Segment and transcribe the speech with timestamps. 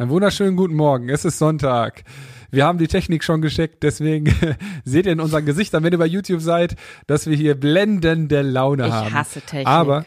[0.00, 1.10] Einen wunderschönen guten Morgen.
[1.10, 2.04] Es ist Sonntag.
[2.50, 4.34] Wir haben die Technik schon gescheckt, deswegen
[4.86, 6.76] seht ihr in unseren Gesichtern, wenn ihr bei YouTube seid,
[7.06, 9.08] dass wir hier blendende Laune ich haben.
[9.08, 9.66] Ich hasse Technik.
[9.66, 10.06] Aber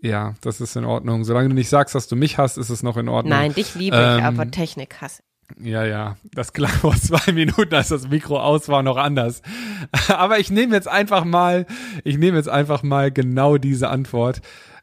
[0.00, 1.24] ja, das ist in Ordnung.
[1.24, 3.36] Solange du nicht sagst, dass du mich hast, ist es noch in Ordnung.
[3.36, 5.24] Nein, dich liebe Ähm, ich, aber Technik hasse.
[5.58, 9.42] Ja, ja, das klang vor zwei Minuten, als das Mikro aus war, noch anders.
[10.08, 11.66] Aber ich nehme jetzt einfach mal,
[12.04, 14.40] ich nehme jetzt einfach mal genau diese Antwort.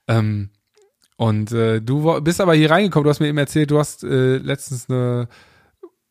[0.09, 0.49] Ähm,
[1.17, 4.37] und äh, du bist aber hier reingekommen, du hast mir eben erzählt, du hast äh,
[4.37, 5.27] letztens eine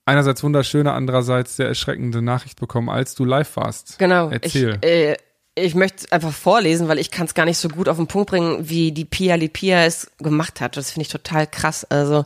[0.05, 3.98] einerseits wunderschöne, andererseits sehr erschreckende Nachricht bekommen, als du live warst.
[3.98, 4.30] Genau.
[4.30, 4.78] Erzähl.
[4.83, 5.16] Ich, äh,
[5.55, 8.30] ich möchte einfach vorlesen, weil ich kann es gar nicht so gut auf den Punkt
[8.30, 10.78] bringen, wie die Pia Lipia es gemacht hat.
[10.78, 11.84] Das finde ich total krass.
[11.84, 12.25] Also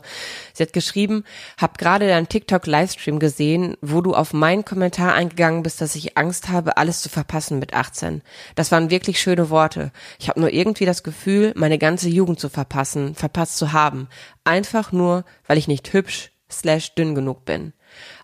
[0.53, 1.25] sie hat geschrieben,
[1.59, 6.47] hab gerade deinen TikTok-Livestream gesehen, wo du auf meinen Kommentar eingegangen bist, dass ich Angst
[6.47, 8.21] habe, alles zu verpassen mit 18.
[8.55, 9.91] Das waren wirklich schöne Worte.
[10.19, 14.07] Ich habe nur irgendwie das Gefühl, meine ganze Jugend zu verpassen, verpasst zu haben.
[14.45, 17.73] Einfach nur, weil ich nicht hübsch slash dünn genug bin.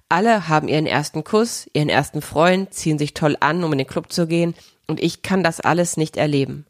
[0.08, 3.88] Alle haben ihren ersten Kuss, ihren ersten Freund, ziehen sich toll an, um in den
[3.88, 4.54] Club zu gehen,
[4.88, 6.66] und ich kann das alles nicht erleben.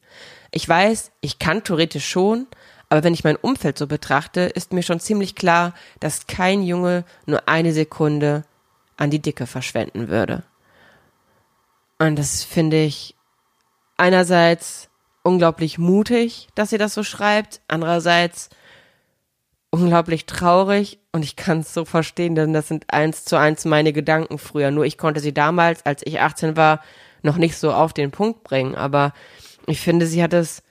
[0.51, 2.47] Ich weiß, ich kann theoretisch schon,
[2.89, 7.05] aber wenn ich mein Umfeld so betrachte, ist mir schon ziemlich klar, dass kein Junge
[7.25, 8.43] nur eine Sekunde
[8.97, 10.43] an die Dicke verschwenden würde.
[11.97, 13.15] Und das finde ich
[13.97, 14.89] einerseits
[15.23, 18.49] unglaublich mutig, dass sie das so schreibt, andererseits
[19.69, 23.91] unglaublich traurig und ich kann es so verstehen, denn das sind eins zu eins meine
[23.91, 24.69] Gedanken früher.
[24.69, 26.81] Nur ich konnte sie damals, als ich 18 war,
[27.23, 28.75] noch nicht so auf den Punkt bringen.
[28.75, 29.13] Aber
[29.65, 30.61] ich finde, sie hat es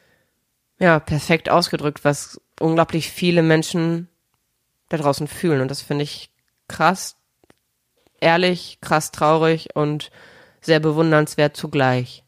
[0.79, 4.09] ja perfekt ausgedrückt, was unglaublich viele Menschen
[4.89, 5.61] da draußen fühlen.
[5.61, 6.31] Und das finde ich
[6.69, 7.17] krass,
[8.21, 10.11] ehrlich, krass traurig und
[10.61, 12.25] sehr bewundernswert zugleich.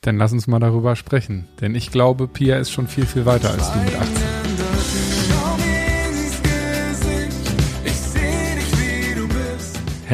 [0.00, 1.48] Dann lass uns mal darüber sprechen.
[1.60, 4.43] Denn ich glaube, Pia ist schon viel, viel weiter als du mit 18.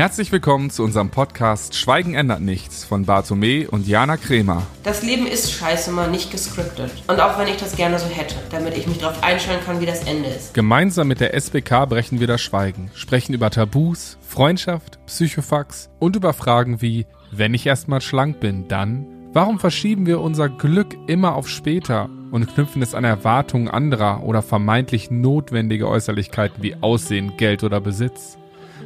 [0.00, 4.66] Herzlich willkommen zu unserem Podcast Schweigen ändert nichts von Bartome und Jana Kremer.
[4.82, 6.91] Das Leben ist scheiße mal nicht gescriptet.
[7.06, 9.84] Und auch wenn ich das gerne so hätte, damit ich mich darauf einstellen kann, wie
[9.84, 10.54] das Ende ist.
[10.54, 16.32] Gemeinsam mit der SBK brechen wir das Schweigen, sprechen über Tabus, Freundschaft, Psychofax und über
[16.32, 19.04] Fragen wie, wenn ich erstmal schlank bin, dann?
[19.34, 24.41] Warum verschieben wir unser Glück immer auf später und knüpfen es an Erwartungen anderer oder
[24.41, 28.38] vermeintlich notwendige Äußerlichkeiten wie Aussehen, Geld oder Besitz?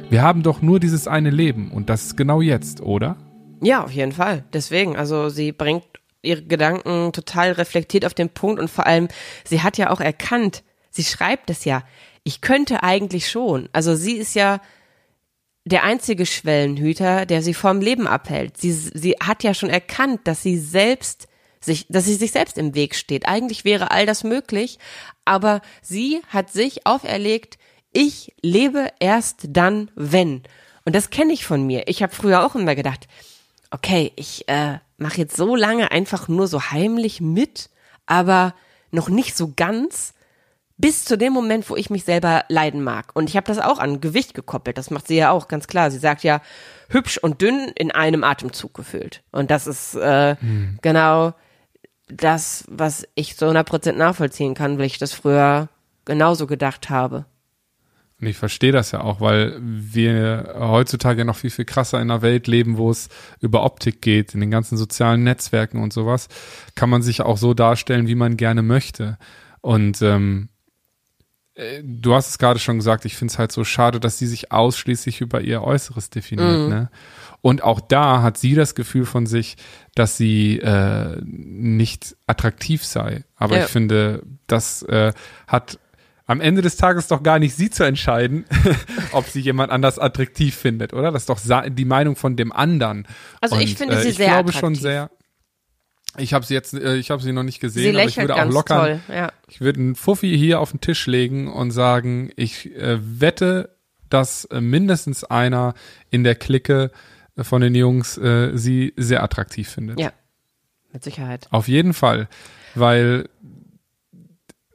[0.09, 3.17] Wir haben doch nur dieses eine Leben und das ist genau jetzt, oder?
[3.61, 4.43] Ja, auf jeden Fall.
[4.53, 5.83] Deswegen, also sie bringt
[6.21, 9.07] ihre Gedanken total reflektiert auf den Punkt und vor allem,
[9.43, 11.83] sie hat ja auch erkannt, sie schreibt es ja,
[12.23, 13.67] ich könnte eigentlich schon.
[13.73, 14.61] Also sie ist ja
[15.65, 18.57] der einzige Schwellenhüter, der sie vom Leben abhält.
[18.57, 21.27] Sie, sie hat ja schon erkannt, dass sie selbst
[21.59, 23.27] sich, dass sie sich selbst im Weg steht.
[23.27, 24.77] Eigentlich wäre all das möglich,
[25.25, 27.57] aber sie hat sich auferlegt,
[27.95, 30.43] ich lebe erst dann, wenn.
[30.83, 31.87] Und das kenne ich von mir.
[31.87, 33.07] Ich habe früher auch immer gedacht,
[33.71, 37.69] okay, ich äh, mache jetzt so lange einfach nur so heimlich mit,
[38.05, 38.53] aber
[38.91, 40.13] noch nicht so ganz,
[40.77, 43.11] bis zu dem Moment, wo ich mich selber leiden mag.
[43.13, 44.77] Und ich habe das auch an Gewicht gekoppelt.
[44.77, 45.89] Das macht sie ja auch ganz klar.
[45.89, 46.41] Sie sagt ja,
[46.89, 49.23] hübsch und dünn in einem Atemzug gefüllt.
[49.31, 50.35] Und das ist äh,
[50.81, 51.33] genau
[52.09, 55.69] das, was ich zu 100% nachvollziehen kann, weil ich das früher
[56.03, 57.25] genauso gedacht habe.
[58.21, 62.21] Und ich verstehe das ja auch, weil wir heutzutage noch viel, viel krasser in einer
[62.21, 63.09] Welt leben, wo es
[63.41, 66.29] über Optik geht, in den ganzen sozialen Netzwerken und sowas,
[66.75, 69.17] kann man sich auch so darstellen, wie man gerne möchte.
[69.59, 70.47] Und ähm,
[71.55, 74.27] äh, du hast es gerade schon gesagt, ich finde es halt so schade, dass sie
[74.27, 76.69] sich ausschließlich über ihr Äußeres definiert.
[76.69, 76.89] Ne?
[77.41, 79.57] Und auch da hat sie das Gefühl von sich,
[79.93, 83.25] dass sie äh, nicht attraktiv sei.
[83.35, 83.65] Aber Ja.
[83.65, 85.13] ich finde, das äh,
[85.47, 85.79] hat
[86.27, 88.45] am Ende des Tages doch gar nicht sie zu entscheiden,
[89.11, 91.11] ob sie jemand anders attraktiv findet, oder?
[91.11, 93.07] Das ist doch die Meinung von dem anderen.
[93.41, 94.81] Also ich Und, finde äh, sie ich sehr glaube schon attraktiv.
[94.81, 95.11] sehr.
[96.17, 98.35] Ich habe sie jetzt, äh, ich habe sie noch nicht gesehen, Sie aber ich würde
[98.35, 99.31] auch locker, ja.
[99.47, 103.75] ich würde einen Fuffi hier auf den Tisch legen und sagen, ich äh, wette,
[104.09, 105.73] dass äh, mindestens einer
[106.09, 106.91] in der Clique
[107.35, 109.99] äh, von den Jungs äh, sie sehr attraktiv findet.
[109.99, 110.13] Ja,
[110.93, 111.47] mit Sicherheit.
[111.51, 112.29] Auf jeden Fall,
[112.75, 113.27] weil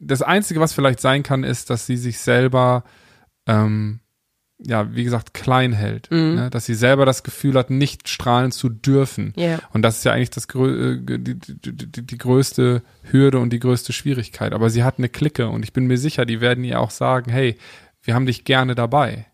[0.00, 2.84] das Einzige, was vielleicht sein kann, ist, dass sie sich selber,
[3.46, 4.00] ähm,
[4.58, 6.10] ja, wie gesagt, klein hält.
[6.34, 6.50] Ne?
[6.50, 9.32] Dass sie selber das Gefühl hat, nicht strahlen zu dürfen.
[9.36, 9.58] Ja.
[9.72, 13.60] Und das ist ja eigentlich das äh, die, die, die, die größte Hürde und die
[13.60, 14.52] größte Schwierigkeit.
[14.52, 17.30] Aber sie hat eine Clique und ich bin mir sicher, die werden ihr auch sagen,
[17.30, 17.56] hey,
[18.02, 19.26] wir haben dich gerne dabei.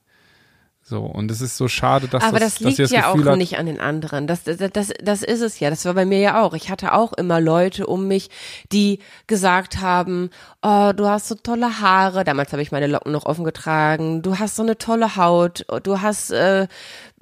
[0.88, 3.32] So, und es ist so schade, dass Aber das, das liegt das ja Gefühl auch
[3.32, 4.28] hat, nicht an den anderen.
[4.28, 5.68] Das, das, das, das ist es ja.
[5.68, 6.54] Das war bei mir ja auch.
[6.54, 8.30] Ich hatte auch immer Leute um mich,
[8.70, 10.30] die gesagt haben,
[10.62, 12.22] oh, du hast so tolle Haare.
[12.22, 14.22] Damals habe ich meine Locken noch offen getragen.
[14.22, 15.66] Du hast so eine tolle Haut.
[15.82, 16.68] Du hast äh,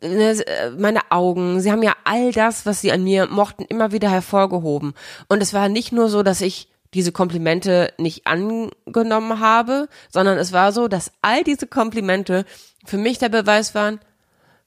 [0.03, 0.45] ne,
[0.77, 1.59] meine Augen.
[1.61, 4.93] Sie haben ja all das, was sie an mir mochten, immer wieder hervorgehoben.
[5.29, 10.53] Und es war nicht nur so, dass ich diese Komplimente nicht angenommen habe, sondern es
[10.53, 12.45] war so, dass all diese Komplimente
[12.87, 14.01] für mich der Beweis waren,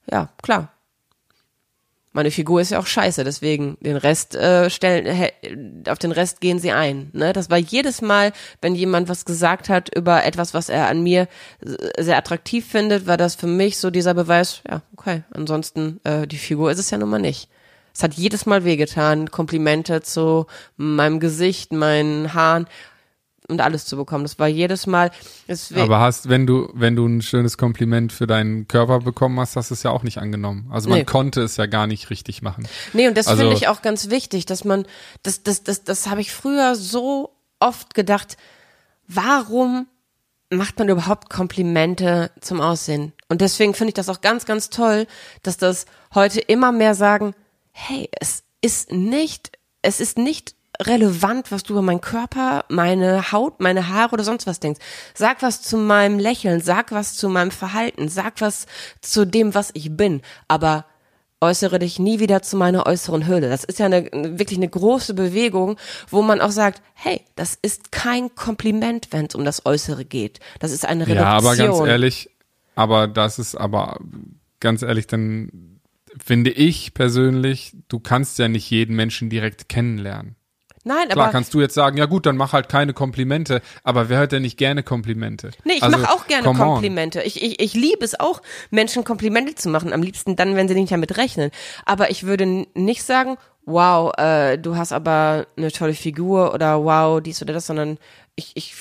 [0.10, 0.72] ja, klar.
[2.14, 6.58] Meine Figur ist ja auch scheiße, deswegen den Rest äh, stellen, auf den Rest gehen
[6.58, 7.12] sie ein.
[7.14, 7.32] Ne?
[7.32, 11.28] Das war jedes Mal, wenn jemand was gesagt hat über etwas, was er an mir
[11.64, 16.26] äh, sehr attraktiv findet, war das für mich so dieser Beweis, ja, okay, ansonsten äh,
[16.26, 17.50] die Figur ist es ja nun mal nicht.
[17.98, 20.46] Es hat jedes Mal wehgetan, Komplimente zu
[20.76, 22.68] meinem Gesicht, meinen Haaren
[23.48, 24.24] und alles zu bekommen.
[24.24, 25.10] Das war jedes Mal.
[25.76, 29.72] Aber hast, wenn du, wenn du ein schönes Kompliment für deinen Körper bekommen hast, hast
[29.72, 30.70] du es ja auch nicht angenommen.
[30.72, 31.06] Also man Nee.
[31.06, 32.68] konnte es ja gar nicht richtig machen.
[32.94, 34.86] Nee, und das Also- finde ich auch ganz wichtig, dass man,
[35.24, 38.38] das, das, das, das habe ich früher so oft gedacht,
[39.08, 39.88] warum
[40.52, 43.14] macht man überhaupt Komplimente zum Aussehen?
[43.28, 45.08] Und deswegen finde ich das auch ganz, ganz toll,
[45.42, 47.34] dass das heute immer mehr sagen,
[47.78, 49.52] hey, es ist nicht,
[49.84, 54.48] es ist nicht relevant, was du über meinen Körper, meine Haut, meine Haare oder sonst
[54.48, 54.80] was denkst.
[55.14, 58.66] Sag was zu meinem Lächeln, sag was zu meinem Verhalten, sag was
[59.02, 60.22] zu dem, was ich bin.
[60.48, 60.86] Aber
[61.40, 63.48] äußere dich nie wieder zu meiner äußeren Hülle.
[63.48, 65.78] Das ist ja eine, wirklich eine große Bewegung,
[66.10, 70.40] wo man auch sagt, hey, das ist kein Kompliment, wenn es um das Äußere geht.
[70.60, 71.28] Das ist eine Reduktion.
[71.28, 72.30] Ja, aber ganz ehrlich,
[72.74, 74.00] aber das ist aber
[74.60, 75.77] ganz ehrlich, dann
[76.24, 80.36] finde ich persönlich, du kannst ja nicht jeden Menschen direkt kennenlernen.
[80.84, 84.08] Nein, Klar aber kannst du jetzt sagen, ja gut, dann mach halt keine Komplimente, aber
[84.08, 85.52] wer hört denn nicht gerne Komplimente?
[85.66, 86.44] Nee, ich Also, mache auch gerne.
[86.46, 87.22] Komplimente.
[87.24, 88.42] Ich, ich, ich liebe es auch,
[88.72, 89.92] Menschen Komplimente zu machen.
[89.92, 91.52] Am liebsten dann, wenn sie nicht damit rechnen.
[91.86, 97.20] Aber ich würde nicht sagen, wow, äh, du hast aber eine tolle Figur oder wow,
[97.22, 97.98] dies oder das, sondern
[98.38, 98.74] ich, ich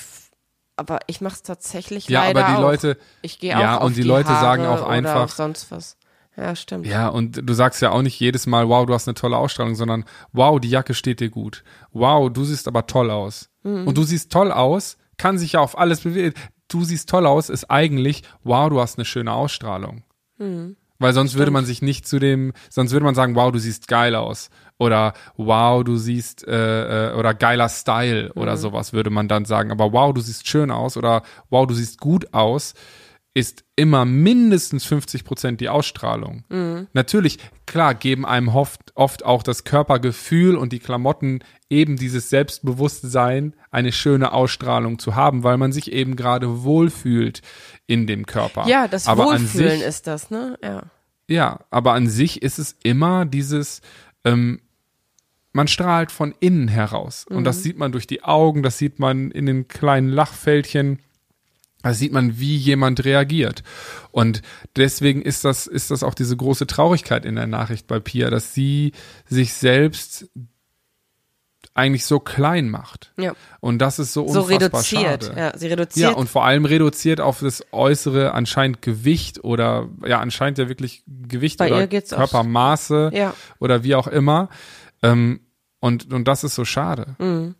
[0.77, 2.61] aber ich mache es tatsächlich Ja, leider aber die auch.
[2.61, 5.97] Leute, ich gehe auch ja, und die Leute Haare sagen auch einfach- sonst was.
[6.37, 6.85] Ja, stimmt.
[6.85, 9.73] Ja, und du sagst ja auch nicht jedes Mal, wow, du hast eine tolle Ausstrahlung,
[9.75, 11.63] sondern wow, die Jacke steht dir gut.
[11.91, 13.49] Wow, du siehst aber toll aus.
[13.63, 13.87] Mhm.
[13.87, 16.35] Und du siehst toll aus, kann sich ja auf alles bewegen.
[16.67, 20.03] Du siehst toll aus, ist eigentlich, wow, du hast eine schöne Ausstrahlung.
[20.37, 20.75] Mhm.
[20.99, 23.87] Weil sonst würde man sich nicht zu dem, sonst würde man sagen, wow, du siehst
[23.87, 24.49] geil aus.
[24.79, 28.57] Oder wow, du siehst, äh, äh, oder geiler Style oder Mhm.
[28.57, 29.71] sowas würde man dann sagen.
[29.71, 32.73] Aber wow, du siehst schön aus oder wow, du siehst gut aus,
[33.37, 36.43] ist immer mindestens 50 Prozent die Ausstrahlung.
[36.49, 36.87] Mhm.
[36.93, 37.37] Natürlich,
[37.67, 43.91] klar, geben einem oft, oft auch das Körpergefühl und die Klamotten eben dieses Selbstbewusstsein, eine
[43.91, 47.43] schöne Ausstrahlung zu haben, weil man sich eben gerade wohlfühlt
[47.85, 48.67] in dem Körper.
[48.67, 50.57] Ja, das Aber Wohlfühlen sich, ist das, ne?
[50.63, 50.83] Ja.
[51.27, 53.81] ja, aber an sich ist es immer dieses,
[54.25, 54.61] ähm,
[55.53, 57.23] man strahlt von innen heraus.
[57.29, 57.43] Und Mhm.
[57.43, 60.99] das sieht man durch die Augen, das sieht man in den kleinen Lachfältchen.
[61.83, 63.63] Da sieht man, wie jemand reagiert.
[64.11, 64.41] Und
[64.75, 68.53] deswegen ist das, ist das auch diese große Traurigkeit in der Nachricht bei Pia, dass
[68.53, 68.93] sie
[69.27, 70.27] sich selbst
[71.75, 73.13] eigentlich so klein macht.
[73.17, 73.33] Ja.
[73.59, 75.23] Und das ist so So unfassbar reduziert.
[75.25, 75.39] schade.
[75.39, 76.09] Ja, sie reduziert.
[76.11, 81.03] Ja, und vor allem reduziert auf das äußere anscheinend Gewicht oder ja, anscheinend ja wirklich
[81.05, 83.35] Gewicht Bei oder Körpermaße Ja.
[83.59, 84.49] oder wie auch immer.
[85.03, 85.41] Ähm,
[85.79, 87.15] und, und das ist so schade.
[87.19, 87.53] Mhm.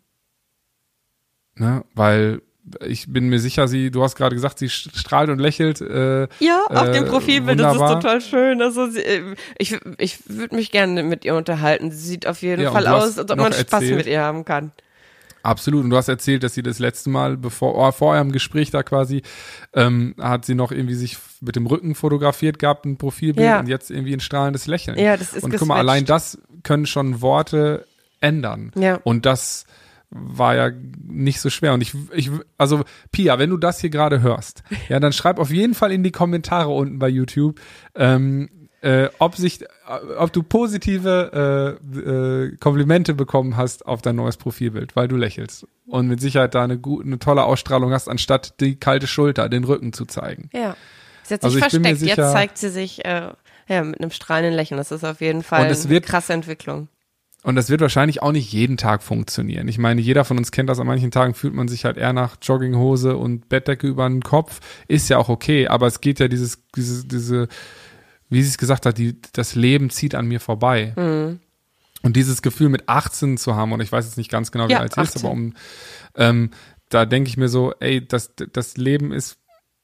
[1.54, 1.84] Ne?
[1.94, 2.42] Weil
[2.86, 5.80] ich bin mir sicher, sie, du hast gerade gesagt, sie strahlt und lächelt.
[5.80, 8.62] Äh, Ja, auf äh, dem Profilbild, das ist total schön.
[8.62, 11.90] Also sie, äh, ich, ich würde mich gerne mit ihr unterhalten.
[11.90, 14.44] Sie sieht auf jeden Ja, Fall aus, als ob man Spaß erzählt- mit ihr haben
[14.44, 14.72] kann.
[15.42, 15.84] Absolut.
[15.84, 18.82] Und du hast erzählt, dass sie das letzte Mal, bevor oh, vor eurem Gespräch da
[18.82, 19.22] quasi,
[19.72, 23.60] ähm, hat sie noch irgendwie sich mit dem Rücken fotografiert gehabt, ein Profilbild Ja.
[23.60, 24.98] und jetzt irgendwie ein strahlendes Lächeln.
[24.98, 25.78] Ja, das ist Und guck mal, geswitcht.
[25.78, 27.86] allein das können schon Worte
[28.20, 28.72] ändern.
[28.74, 28.96] Ja.
[29.04, 29.64] Und das
[30.10, 30.70] war ja
[31.02, 31.74] nicht so schwer.
[31.74, 35.50] Und ich, ich, also Pia, wenn du das hier gerade hörst, ja, dann schreib auf
[35.50, 37.60] jeden Fall in die Kommentare unten bei YouTube,
[37.94, 38.48] ähm,
[38.80, 39.66] äh, ob sich, äh,
[40.18, 45.66] ob du positive äh, äh, Komplimente bekommen hast auf dein neues Profilbild, weil du lächelst
[45.86, 49.64] und mit Sicherheit da eine gute, eine tolle Ausstrahlung hast, anstatt die kalte Schulter, den
[49.64, 50.48] Rücken zu zeigen.
[50.52, 50.76] Ja.
[51.24, 51.98] Sie hat sich Also ich bin mir versteckt.
[52.10, 53.32] sicher- Jetzt zeigt sie sich äh,
[53.68, 54.78] ja, mit einem strahlenden Lächeln.
[54.78, 56.88] Das ist auf jeden Fall Und es eine wird- krasse Entwicklung.
[57.44, 59.68] Und das wird wahrscheinlich auch nicht jeden Tag funktionieren.
[59.68, 60.80] Ich meine, jeder von uns kennt das.
[60.80, 64.60] An manchen Tagen fühlt man sich halt eher nach Jogginghose und Bettdecke über den Kopf.
[64.88, 65.68] Ist ja auch okay.
[65.68, 67.48] Aber es geht ja dieses, diese, diese,
[68.28, 70.92] wie sie es gesagt hat, die, das Leben zieht an mir vorbei.
[70.96, 71.38] Mhm.
[72.02, 74.72] Und dieses Gefühl mit 18 zu haben, und ich weiß jetzt nicht ganz genau, wie
[74.72, 75.22] Ja, alt sie ist, 18.
[75.22, 75.54] aber um,
[76.16, 76.50] ähm,
[76.88, 79.38] da denke ich mir so, ey, das, das Leben ist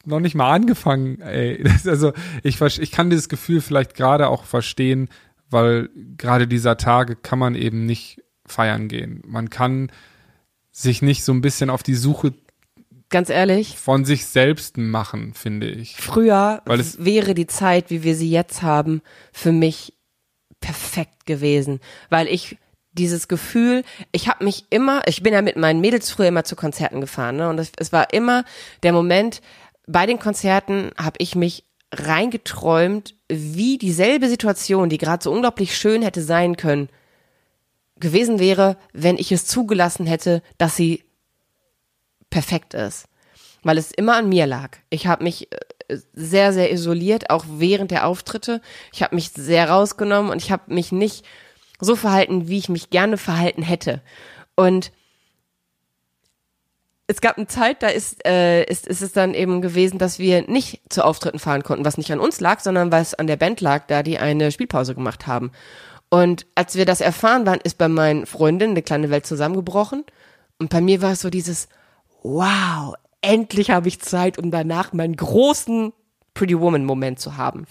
[0.05, 1.63] noch nicht mal angefangen, ey.
[1.63, 5.09] Das, also ich, ich kann dieses Gefühl vielleicht gerade auch verstehen,
[5.55, 9.23] weil gerade dieser Tage kann man eben nicht feiern gehen.
[9.25, 9.91] Man kann
[10.71, 12.35] sich nicht so ein bisschen auf die Suche
[13.09, 15.97] ganz ehrlich von sich selbst machen, finde ich.
[15.97, 19.01] Früher Weil es wäre die Zeit, wie wir sie jetzt haben,
[19.33, 19.95] für mich
[20.61, 21.81] perfekt gewesen,
[22.11, 22.59] weil ich
[22.93, 26.57] dieses Gefühl, ich habe mich immer, ich bin ja mit meinen Mädels früher immer zu
[26.57, 27.49] Konzerten gefahren, ne?
[27.49, 28.45] Und es, es war immer
[28.83, 29.41] der Moment,
[29.87, 36.03] bei den Konzerten habe ich mich reingeträumt, wie dieselbe Situation, die gerade so unglaublich schön
[36.03, 36.89] hätte sein können,
[37.97, 41.05] gewesen wäre, wenn ich es zugelassen hätte, dass sie
[42.31, 43.07] perfekt ist.
[43.63, 44.77] Weil es immer an mir lag.
[44.91, 48.61] Ich habe mich äh, sehr, sehr isoliert, auch während der Auftritte.
[48.93, 51.25] Ich habe mich sehr rausgenommen und ich habe mich nicht
[51.81, 54.03] so verhalten, wie ich mich gerne verhalten hätte.
[54.57, 54.93] Und
[57.07, 60.49] es gab eine Zeit, da ist, äh, ist, ist es dann eben gewesen, dass wir
[60.49, 63.61] nicht zu Auftritten fahren konnten, was nicht an uns lag, sondern es an der Band
[63.61, 65.53] lag, da die eine Spielpause gemacht haben.
[66.09, 70.05] Und als wir das erfahren waren, ist bei meinen Freundinnen eine kleine Welt zusammengebrochen.
[70.59, 71.69] Und bei mir war es so dieses,
[72.23, 75.93] wow, endlich habe ich Zeit, um danach meinen großen
[76.33, 77.67] Pretty Woman Moment zu haben.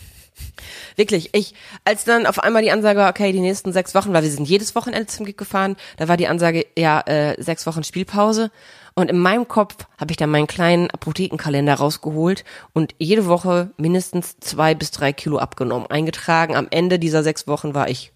[0.96, 1.54] Wirklich, ich,
[1.86, 4.48] als dann auf einmal die Ansage, war, okay, die nächsten sechs Wochen, weil wir sind
[4.48, 8.52] jedes Wochenende zum Gig gefahren, da war die Ansage, ja, äh, sechs Wochen Spielpause.
[8.96, 14.38] Und in meinem Kopf habe ich dann meinen kleinen Apothekenkalender rausgeholt und jede Woche mindestens
[14.40, 16.56] zwei bis drei Kilo abgenommen, eingetragen.
[16.56, 18.12] Am Ende dieser sechs Wochen war ich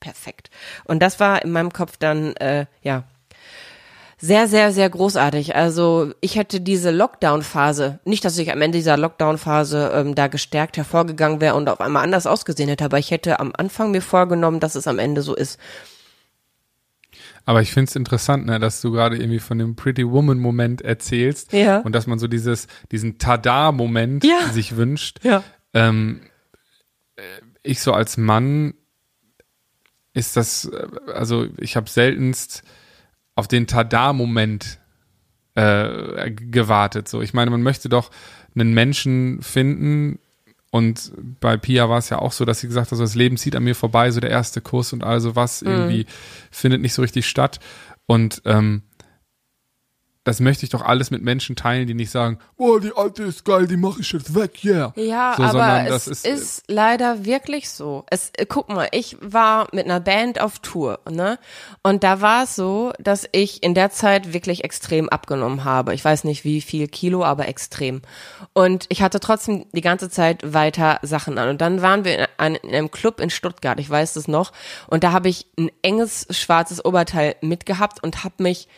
[0.00, 0.50] perfekt.
[0.84, 3.04] Und das war in meinem Kopf dann, äh, ja,
[4.18, 5.54] sehr, sehr, sehr großartig.
[5.54, 10.76] Also ich hätte diese Lockdown-Phase, nicht, dass ich am Ende dieser Lockdown-Phase ähm, da gestärkt
[10.76, 14.60] hervorgegangen wäre und auf einmal anders ausgesehen hätte, aber ich hätte am Anfang mir vorgenommen,
[14.60, 15.58] dass es am Ende so ist.
[17.44, 21.52] Aber ich finde es interessant, ne, dass du gerade irgendwie von dem Pretty Woman-Moment erzählst
[21.52, 21.80] ja.
[21.80, 24.48] und dass man so dieses, diesen Tada-Moment ja.
[24.50, 25.20] sich wünscht.
[25.22, 25.42] Ja.
[25.74, 26.22] Ähm,
[27.16, 27.22] äh,
[27.62, 28.74] ich so als Mann
[30.14, 32.62] ist das, äh, also ich habe seltenst
[33.34, 34.78] auf den Tada-Moment
[35.54, 37.08] äh, gewartet.
[37.08, 38.10] So, ich meine, man möchte doch
[38.54, 40.18] einen Menschen finden,
[40.74, 43.36] und bei Pia war es ja auch so, dass sie gesagt hat, so das Leben
[43.36, 45.68] zieht an mir vorbei, so der erste Kuss und also was mhm.
[45.68, 46.06] irgendwie
[46.50, 47.60] findet nicht so richtig statt.
[48.06, 48.82] Und ähm,
[50.24, 53.44] das möchte ich doch alles mit Menschen teilen, die nicht sagen, oh, die alte ist
[53.44, 54.92] geil, die mache ich jetzt weg, yeah.
[54.96, 58.04] Ja, so, aber es ist, ist, leider wirklich so.
[58.08, 61.38] Es, äh, guck mal, ich war mit einer Band auf Tour, ne?
[61.82, 65.92] Und da war es so, dass ich in der Zeit wirklich extrem abgenommen habe.
[65.92, 68.00] Ich weiß nicht wie viel Kilo, aber extrem.
[68.54, 71.50] Und ich hatte trotzdem die ganze Zeit weiter Sachen an.
[71.50, 74.52] Und dann waren wir in, in einem Club in Stuttgart, ich weiß das noch.
[74.86, 78.68] Und da habe ich ein enges schwarzes Oberteil mitgehabt und habe mich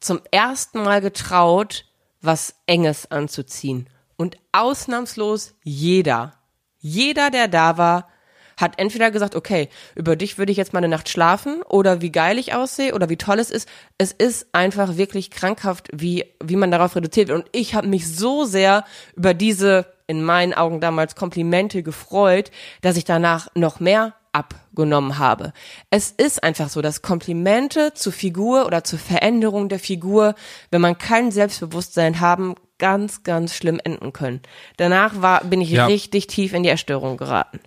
[0.00, 1.84] zum ersten Mal getraut,
[2.20, 3.88] was Enges anzuziehen.
[4.16, 6.34] Und ausnahmslos jeder,
[6.78, 8.08] jeder, der da war,
[8.56, 12.10] hat entweder gesagt, okay, über dich würde ich jetzt mal eine Nacht schlafen oder wie
[12.10, 13.68] geil ich aussehe oder wie toll es ist.
[13.98, 17.38] Es ist einfach wirklich krankhaft, wie, wie man darauf reduziert wird.
[17.38, 18.84] Und ich habe mich so sehr
[19.14, 22.50] über diese, in meinen Augen damals Komplimente gefreut,
[22.80, 25.52] dass ich danach noch mehr abgenommen habe.
[25.90, 30.34] Es ist einfach so, dass Komplimente zur Figur oder zur Veränderung der Figur,
[30.70, 34.40] wenn man kein Selbstbewusstsein haben, ganz, ganz schlimm enden können.
[34.76, 35.86] Danach war, bin ich ja.
[35.86, 37.60] richtig tief in die Erstörung geraten.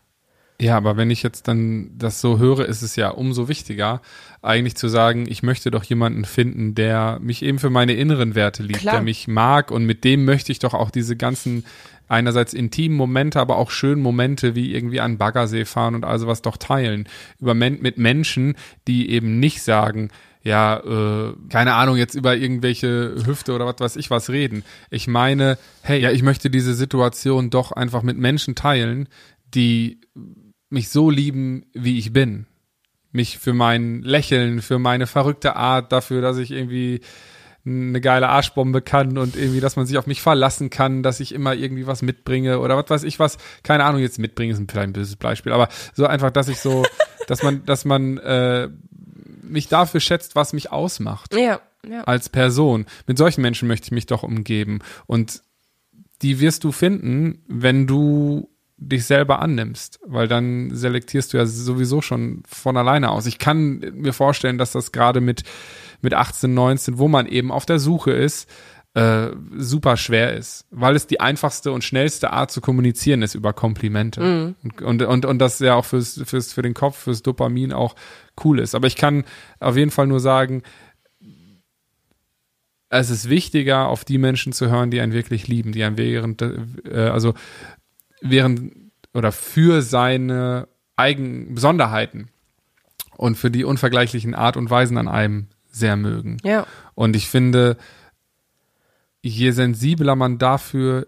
[0.61, 4.01] Ja, aber wenn ich jetzt dann das so höre, ist es ja umso wichtiger,
[4.41, 8.63] eigentlich zu sagen, ich möchte doch jemanden finden, der mich eben für meine inneren Werte
[8.63, 8.95] liebt, Klar.
[8.95, 11.63] der mich mag und mit dem möchte ich doch auch diese ganzen
[12.09, 16.41] einerseits intimen Momente, aber auch schönen Momente wie irgendwie an Baggersee fahren und also was
[16.41, 17.07] doch teilen.
[17.39, 18.55] Über mit Menschen,
[18.87, 20.09] die eben nicht sagen,
[20.41, 24.63] ja, äh, keine Ahnung, jetzt über irgendwelche Hüfte oder was weiß ich was reden.
[24.89, 29.07] Ich meine, hey, ja, ich möchte diese Situation doch einfach mit Menschen teilen,
[29.53, 29.99] die
[30.69, 32.45] mich so lieben, wie ich bin.
[33.11, 37.01] Mich für mein Lächeln, für meine verrückte Art, dafür, dass ich irgendwie
[37.65, 41.33] eine geile Arschbombe kann und irgendwie, dass man sich auf mich verlassen kann, dass ich
[41.33, 43.37] immer irgendwie was mitbringe oder was weiß ich was.
[43.63, 46.59] Keine Ahnung, jetzt mitbringen ist ein vielleicht ein böses Beispiel, aber so einfach, dass ich
[46.59, 46.85] so,
[47.27, 48.69] dass man, dass man äh,
[49.43, 51.35] mich dafür schätzt, was mich ausmacht.
[51.35, 52.03] Ja, ja.
[52.03, 52.85] Als Person.
[53.07, 54.79] Mit solchen Menschen möchte ich mich doch umgeben.
[55.05, 55.41] Und
[56.21, 58.49] die wirst du finden, wenn du
[58.81, 63.25] dich selber annimmst, weil dann selektierst du ja sowieso schon von alleine aus.
[63.25, 65.43] Ich kann mir vorstellen, dass das gerade mit
[66.01, 68.49] mit 18, 19, wo man eben auf der Suche ist,
[68.95, 73.53] äh, super schwer ist, weil es die einfachste und schnellste Art zu kommunizieren ist über
[73.53, 74.21] Komplimente.
[74.21, 74.55] Mhm.
[74.63, 77.95] Und, und, und, und das ja auch fürs, fürs, für den Kopf, fürs Dopamin auch
[78.43, 78.73] cool ist.
[78.73, 79.25] Aber ich kann
[79.59, 80.63] auf jeden Fall nur sagen,
[82.89, 86.41] es ist wichtiger, auf die Menschen zu hören, die einen wirklich lieben, die einen während,
[86.41, 87.35] äh, also
[88.21, 88.73] während
[89.13, 92.29] oder für seine eigenen Besonderheiten
[93.17, 96.37] und für die unvergleichlichen Art und Weisen an einem sehr mögen.
[96.43, 96.65] Ja.
[96.95, 97.77] Und ich finde,
[99.21, 101.07] je sensibler man dafür,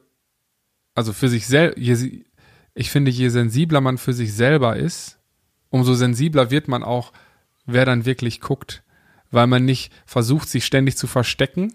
[0.96, 1.78] also für sich selbst,
[2.74, 5.20] ich finde, je sensibler man für sich selber ist,
[5.70, 7.12] umso sensibler wird man auch,
[7.66, 8.84] wer dann wirklich guckt.
[9.34, 11.74] Weil man nicht versucht, sich ständig zu verstecken,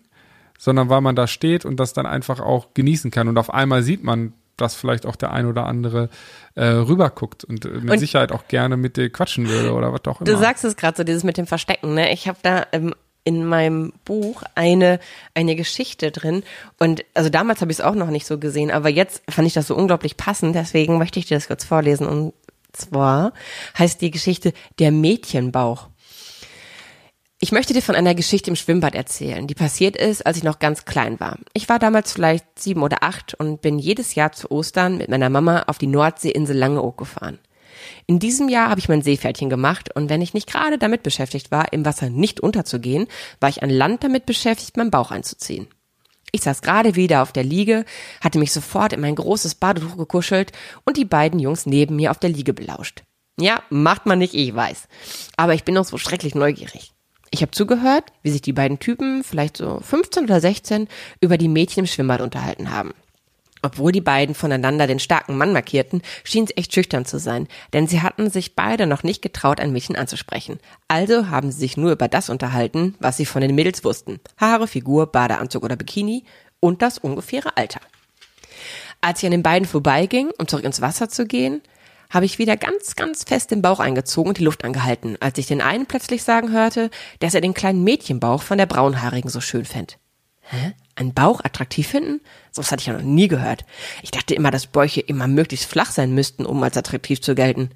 [0.59, 3.29] sondern weil man da steht und das dann einfach auch genießen kann.
[3.29, 6.09] Und auf einmal sieht man, dass vielleicht auch der ein oder andere
[6.55, 10.01] äh, rüberguckt und äh, mit und Sicherheit auch gerne mit dir quatschen würde oder was
[10.07, 10.31] auch immer.
[10.31, 12.13] Du sagst es gerade so, dieses mit dem Verstecken, ne?
[12.13, 12.95] Ich habe da ähm,
[13.27, 15.01] in meinem Buch eine,
[15.35, 16.45] eine Geschichte drin.
[16.79, 19.55] Und also damals habe ich es auch noch nicht so gesehen, aber jetzt fand ich
[19.55, 22.07] das so unglaublich passend, deswegen möchte ich dir das kurz vorlesen.
[22.07, 22.35] Und
[22.73, 23.33] zwar
[23.77, 25.89] heißt die Geschichte Der Mädchenbauch.
[27.39, 30.59] Ich möchte dir von einer Geschichte im Schwimmbad erzählen, die passiert ist, als ich noch
[30.59, 31.39] ganz klein war.
[31.53, 35.29] Ich war damals vielleicht sieben oder acht und bin jedes Jahr zu Ostern mit meiner
[35.29, 37.39] Mama auf die Nordseeinsel Langeoog gefahren.
[38.07, 41.51] In diesem Jahr habe ich mein Seepferdchen gemacht und wenn ich nicht gerade damit beschäftigt
[41.51, 43.07] war, im Wasser nicht unterzugehen,
[43.39, 45.69] war ich an Land damit beschäftigt, meinen Bauch einzuziehen.
[46.33, 47.85] Ich saß gerade wieder auf der Liege,
[48.23, 50.53] hatte mich sofort in mein großes Badetuch gekuschelt
[50.87, 53.03] und die beiden Jungs neben mir auf der Liege belauscht.
[53.39, 54.89] Ja, macht man nicht, ich weiß.
[55.37, 56.96] Aber ich bin noch so schrecklich neugierig.
[57.37, 60.89] Ich habe zugehört, wie sich die beiden Typen, vielleicht so 15 oder 16,
[61.21, 62.95] über die Mädchen im Schwimmbad unterhalten haben.
[63.61, 67.89] Obwohl die beiden voneinander den starken Mann markierten, schien sie echt schüchtern zu sein, denn
[67.89, 70.61] sie hatten sich beide noch nicht getraut, ein Mädchen anzusprechen.
[70.89, 74.19] Also haben sie sich nur über das unterhalten, was sie von den Mädels wussten.
[74.39, 76.25] Haare, Figur, Badeanzug oder Bikini
[76.61, 77.81] und das ungefähre Alter.
[79.03, 81.61] Als ich an den beiden vorbeiging, um zurück ins Wasser zu gehen,
[82.11, 85.47] habe ich wieder ganz, ganz fest den Bauch eingezogen und die Luft angehalten, als ich
[85.47, 89.65] den einen plötzlich sagen hörte, dass er den kleinen Mädchenbauch von der Braunhaarigen so schön
[89.65, 89.99] fänd.
[90.49, 90.73] Hä?
[90.95, 92.21] Einen Bauch attraktiv finden?
[92.53, 93.65] So was hatte ich ja noch nie gehört.
[94.03, 97.71] Ich dachte immer, dass Bäuche immer möglichst flach sein müssten, um als attraktiv zu gelten.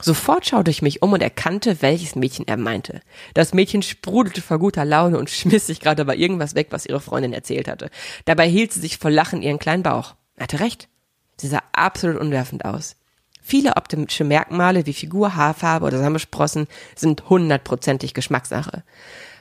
[0.00, 3.00] Sofort schaute ich mich um und erkannte, welches Mädchen er meinte.
[3.34, 7.00] Das Mädchen sprudelte vor guter Laune und schmiss sich gerade bei irgendwas weg, was ihre
[7.00, 7.90] Freundin erzählt hatte.
[8.24, 10.14] Dabei hielt sie sich vor Lachen ihren kleinen Bauch.
[10.36, 10.88] Er hatte recht.
[11.36, 12.96] Sie sah absolut unwerfend aus.
[13.44, 18.84] Viele optische Merkmale wie Figur, Haarfarbe oder Sammelsprossen sind hundertprozentig Geschmackssache.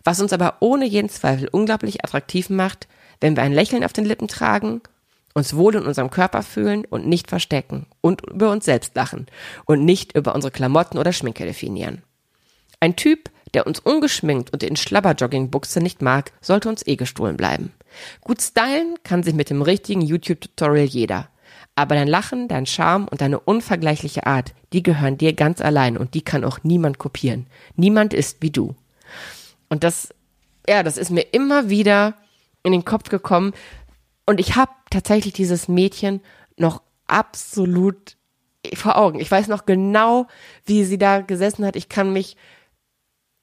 [0.04, 2.88] Was uns aber ohne jeden Zweifel unglaublich attraktiv macht,
[3.22, 4.82] wenn wir ein Lächeln auf den Lippen tragen,
[5.34, 9.28] uns wohl in unserem Körper fühlen und nicht verstecken und über uns selbst lachen
[9.66, 12.02] und nicht über unsere Klamotten oder Schminke definieren.
[12.80, 17.72] Ein Typ, der uns ungeschminkt und in Schlabberjoggingbuchse nicht mag, sollte uns eh gestohlen bleiben.
[18.22, 21.30] Gut stylen kann sich mit dem richtigen YouTube-Tutorial jeder.
[21.76, 26.14] Aber dein Lachen, dein Charme und deine unvergleichliche Art, die gehören dir ganz allein und
[26.14, 27.48] die kann auch niemand kopieren.
[27.76, 28.76] Niemand ist wie du.
[29.70, 30.10] Und das,
[30.68, 32.16] ja, das ist mir immer wieder
[32.64, 33.54] in den Kopf gekommen.
[34.26, 36.22] Und ich habe tatsächlich dieses Mädchen
[36.58, 38.18] noch absolut
[38.76, 39.20] vor Augen.
[39.20, 40.28] Ich weiß noch genau,
[40.66, 41.76] wie sie da gesessen hat.
[41.76, 42.38] Ich kann mich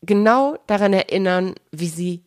[0.02, 2.24] genau daran erinnern, wie sie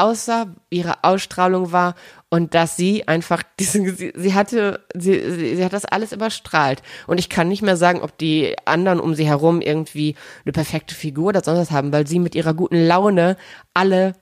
[0.00, 1.94] aussah, ihre Ausstrahlung war
[2.28, 6.82] und dass sie einfach diese, sie, sie hatte, sie, sie, sie hat das alles überstrahlt.
[7.06, 10.94] Und ich kann nicht mehr sagen, ob die anderen um sie herum irgendwie eine perfekte
[10.94, 13.36] Figur oder sonst was haben, weil sie mit ihrer guten Laune
[13.74, 14.14] alle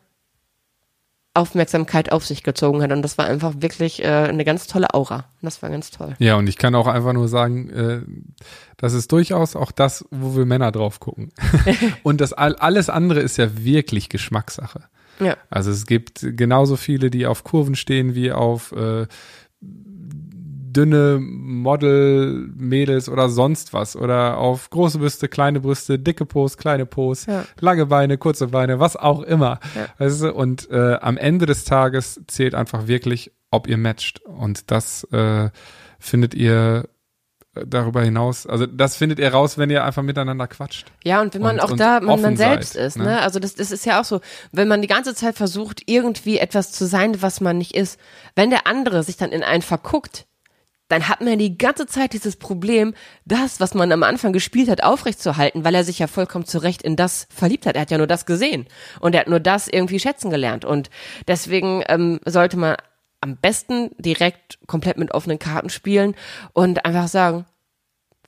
[1.34, 2.90] Aufmerksamkeit auf sich gezogen hat.
[2.90, 5.26] Und das war einfach wirklich äh, eine ganz tolle Aura.
[5.40, 6.16] Das war ganz toll.
[6.18, 8.00] Ja, und ich kann auch einfach nur sagen, äh,
[8.76, 11.30] das ist durchaus auch das, wo wir Männer drauf gucken.
[12.02, 14.84] und das alles andere ist ja wirklich Geschmackssache.
[15.20, 15.36] Ja.
[15.50, 19.06] Also es gibt genauso viele, die auf Kurven stehen, wie auf äh,
[19.60, 23.96] dünne Model-Mädels oder sonst was.
[23.96, 27.44] Oder auf große Brüste, kleine Brüste, dicke Pose, kleine Pose, ja.
[27.60, 29.60] lange Beine, kurze Beine, was auch immer.
[29.74, 29.86] Ja.
[29.98, 30.32] Weißt du?
[30.32, 34.20] Und äh, am Ende des Tages zählt einfach wirklich, ob ihr matcht.
[34.20, 35.50] Und das äh,
[35.98, 36.88] findet ihr
[37.66, 40.86] darüber hinaus, also das findet ihr raus, wenn ihr einfach miteinander quatscht.
[41.04, 43.04] Ja, und wenn man und, auch da man, man selbst seid, ist, ne?
[43.04, 43.20] ne?
[43.22, 44.20] Also das, das ist ja auch so,
[44.52, 47.98] wenn man die ganze Zeit versucht, irgendwie etwas zu sein, was man nicht ist,
[48.34, 50.26] wenn der andere sich dann in einen verguckt,
[50.88, 52.94] dann hat man die ganze Zeit dieses Problem,
[53.26, 56.96] das, was man am Anfang gespielt hat, aufrechtzuerhalten, weil er sich ja vollkommen zurecht in
[56.96, 57.76] das verliebt hat.
[57.76, 58.66] Er hat ja nur das gesehen
[59.00, 60.64] und er hat nur das irgendwie schätzen gelernt.
[60.64, 60.88] Und
[61.26, 62.76] deswegen ähm, sollte man
[63.28, 66.14] am besten direkt komplett mit offenen Karten spielen
[66.52, 67.44] und einfach sagen,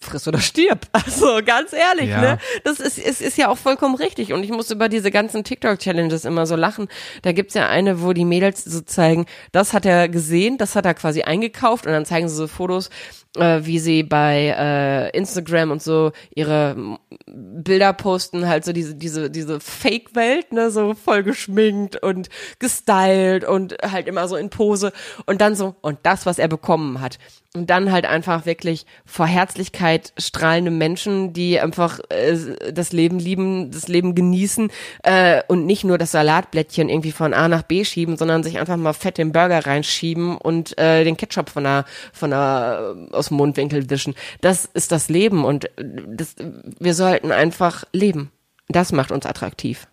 [0.02, 0.86] friss oder stirb.
[0.92, 2.20] Also ganz ehrlich, Ja.
[2.20, 2.38] ne?
[2.64, 4.32] Das ist, ist, ist ja auch vollkommen richtig.
[4.32, 6.88] Und ich muss über diese ganzen TikTok-Challenges immer so lachen.
[7.22, 10.86] Da gibt's ja eine, wo die Mädels so zeigen, das hat er gesehen, das hat
[10.86, 12.88] er quasi eingekauft und dann zeigen sie so Fotos,
[13.37, 19.31] äh, wie sie bei äh, Instagram und so ihre Bilder posten, halt so diese, diese,
[19.31, 24.93] diese Fake-Welt, ne, so voll geschminkt und gestylt und halt immer so in Pose
[25.27, 27.19] und dann so, und das, was er bekommen hat.
[27.53, 32.37] Und dann halt einfach wirklich vor Herzlichkeit strahlende Menschen, die einfach äh,
[32.73, 34.71] das Leben lieben, das Leben genießen
[35.03, 38.77] äh, und nicht nur das Salatblättchen irgendwie von A nach B schieben, sondern sich einfach
[38.77, 43.37] mal fett den Burger reinschieben und äh, den Ketchup von der, von der, aus dem
[43.37, 44.14] Mundwinkel wischen.
[44.40, 46.35] Das ist das Leben und äh, das,
[46.78, 48.33] wir sollten einfach leben.
[48.68, 49.87] Das macht uns attraktiv.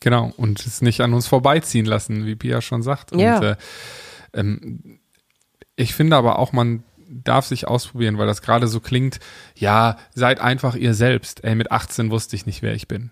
[0.00, 3.14] Genau, und es nicht an uns vorbeiziehen lassen, wie Pia schon sagt.
[3.14, 3.36] Ja.
[3.36, 3.56] Und, äh,
[4.34, 5.00] ähm,
[5.76, 9.20] ich finde aber auch, man darf sich ausprobieren, weil das gerade so klingt,
[9.56, 11.44] ja, seid einfach ihr selbst.
[11.44, 13.10] Ey, mit 18 wusste ich nicht, wer ich bin.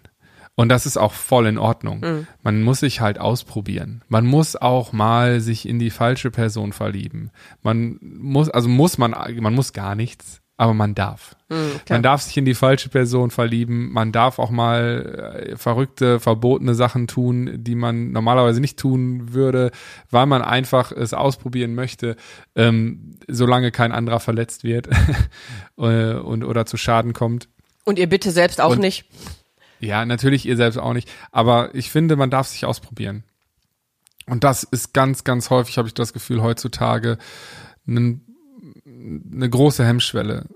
[0.58, 2.26] Und das ist auch voll in Ordnung.
[2.42, 4.02] Man muss sich halt ausprobieren.
[4.08, 7.30] Man muss auch mal sich in die falsche Person verlieben.
[7.62, 11.36] Man muss, also muss man, man muss gar nichts, aber man darf.
[11.88, 13.92] man darf sich in die falsche Person verlieben.
[13.92, 19.70] Man darf auch mal äh, verrückte, verbotene Sachen tun, die man normalerweise nicht tun würde,
[20.10, 22.16] weil man einfach es ausprobieren möchte,
[22.56, 24.88] ähm, solange kein anderer verletzt wird
[25.78, 27.48] äh, und oder zu Schaden kommt.
[27.84, 29.04] Und ihr bitte selbst auch Und- nicht.
[29.80, 31.10] Ja, natürlich ihr selbst auch nicht.
[31.30, 33.24] Aber ich finde, man darf sich ausprobieren.
[34.26, 37.18] Und das ist ganz, ganz häufig, habe ich das Gefühl, heutzutage
[37.84, 38.24] nen-
[38.84, 40.46] eine große Hemmschwelle.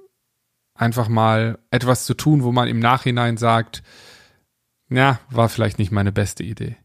[0.75, 3.83] Einfach mal etwas zu tun, wo man im Nachhinein sagt,
[4.91, 6.77] ja, war vielleicht nicht meine beste Idee.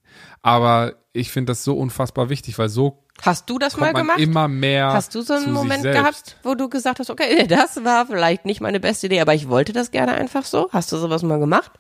[0.41, 4.19] Aber ich finde das so unfassbar wichtig, weil so Hast du das mal gemacht?
[4.19, 4.93] immer mehr.
[4.93, 8.61] Hast du so einen Moment gehabt, wo du gesagt hast, okay, das war vielleicht nicht
[8.61, 10.69] meine beste Idee, aber ich wollte das gerne einfach so?
[10.71, 11.71] Hast du sowas mal gemacht?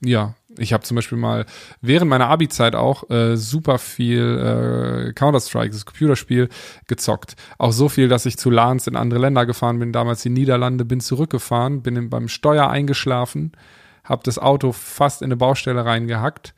[0.00, 1.46] Ja, ich habe zum Beispiel mal
[1.80, 6.48] während meiner Abi-Zeit auch äh, super viel äh, Counter-Strike, das Computerspiel,
[6.86, 7.36] gezockt.
[7.58, 10.84] Auch so viel, dass ich zu LANs in andere Länder gefahren bin, damals die Niederlande,
[10.84, 13.52] bin zurückgefahren, bin in, beim Steuer eingeschlafen,
[14.04, 16.54] habe das Auto fast in eine Baustelle reingehackt,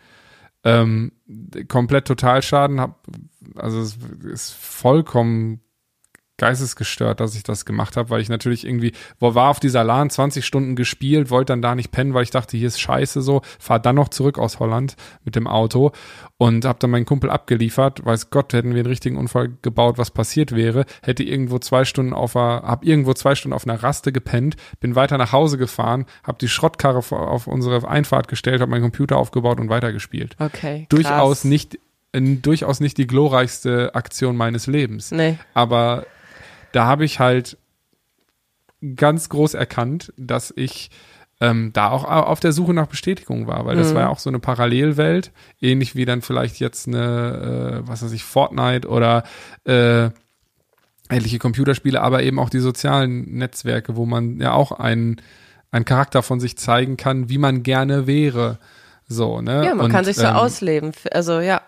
[0.65, 1.13] ähm,
[1.69, 3.07] komplett Totalschaden, hab,
[3.57, 5.61] also es ist vollkommen
[6.41, 10.11] geistesgestört, dass ich das gemacht habe, weil ich natürlich irgendwie, wo war auf dieser LAN
[10.11, 13.43] 20 Stunden gespielt, wollte dann da nicht pennen, weil ich dachte, hier ist scheiße so,
[13.59, 15.93] fahr dann noch zurück aus Holland mit dem Auto
[16.39, 20.11] und habe dann meinen Kumpel abgeliefert, weiß Gott, hätten wir einen richtigen Unfall gebaut, was
[20.11, 24.11] passiert wäre, hätte irgendwo zwei Stunden auf einer, hab irgendwo zwei Stunden auf einer Raste
[24.11, 28.83] gepennt, bin weiter nach Hause gefahren, habe die Schrottkarre auf unsere Einfahrt gestellt, habe meinen
[28.83, 30.37] Computer aufgebaut und weitergespielt.
[30.39, 30.87] Okay.
[30.89, 31.45] Durchaus krass.
[31.45, 31.79] nicht,
[32.13, 35.39] äh, durchaus nicht die glorreichste Aktion meines Lebens Nee.
[35.53, 36.07] aber
[36.73, 37.57] da habe ich halt
[38.97, 40.91] ganz groß erkannt, dass ich
[41.41, 44.19] ähm, da auch au- auf der Suche nach Bestätigung war, weil das war ja auch
[44.19, 49.25] so eine Parallelwelt, ähnlich wie dann vielleicht jetzt eine, äh, was weiß ich, Fortnite oder
[49.65, 50.11] äh,
[51.11, 55.21] ähnliche Computerspiele, aber eben auch die sozialen Netzwerke, wo man ja auch einen,
[55.71, 58.59] einen Charakter von sich zeigen kann, wie man gerne wäre.
[59.09, 59.65] So, ne?
[59.67, 60.93] Ja, man Und, kann sich so ähm, ausleben.
[61.11, 61.63] Also ja.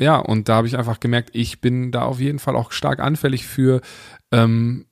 [0.00, 3.00] Ja, und da habe ich einfach gemerkt, ich bin da auf jeden Fall auch stark
[3.00, 3.80] anfällig für,
[4.32, 4.86] ähm,